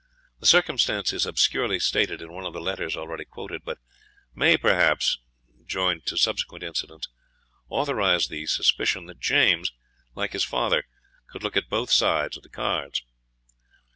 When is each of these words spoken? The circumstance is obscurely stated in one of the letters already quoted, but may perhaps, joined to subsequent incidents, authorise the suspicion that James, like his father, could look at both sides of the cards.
The 0.39 0.47
circumstance 0.47 1.13
is 1.13 1.27
obscurely 1.27 1.77
stated 1.79 2.23
in 2.23 2.31
one 2.33 2.43
of 2.43 2.53
the 2.53 2.59
letters 2.59 2.97
already 2.97 3.23
quoted, 3.23 3.61
but 3.63 3.77
may 4.33 4.57
perhaps, 4.57 5.19
joined 5.63 6.07
to 6.07 6.17
subsequent 6.17 6.63
incidents, 6.63 7.07
authorise 7.69 8.27
the 8.27 8.47
suspicion 8.47 9.05
that 9.05 9.19
James, 9.19 9.71
like 10.15 10.33
his 10.33 10.43
father, 10.43 10.85
could 11.29 11.43
look 11.43 11.55
at 11.55 11.69
both 11.69 11.91
sides 11.91 12.35
of 12.35 12.41
the 12.41 12.49
cards. 12.49 13.03